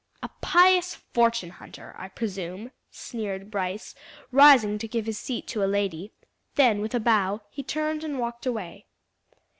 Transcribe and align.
"A 0.23 0.31
pious 0.41 0.95
fortune 0.95 1.51
hunter, 1.51 1.93
I 1.95 2.07
presume," 2.09 2.71
sneered 2.89 3.51
Brice, 3.51 3.93
rising 4.31 4.79
to 4.79 4.87
give 4.87 5.05
his 5.05 5.19
seat 5.19 5.45
to 5.49 5.63
a 5.63 5.69
lady; 5.69 6.11
then 6.55 6.81
with 6.81 6.95
a 6.95 6.99
bow 6.99 7.41
he 7.51 7.61
turned 7.61 8.03
and 8.03 8.17
walked 8.17 8.47
away. 8.47 8.87